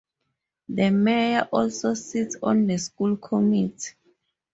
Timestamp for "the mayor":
0.67-1.47